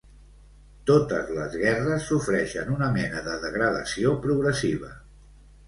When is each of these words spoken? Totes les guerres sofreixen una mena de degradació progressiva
Totes 0.91 1.29
les 1.39 1.57
guerres 1.65 2.07
sofreixen 2.13 2.73
una 2.77 2.89
mena 2.97 3.23
de 3.29 3.37
degradació 3.47 4.17
progressiva 4.27 4.93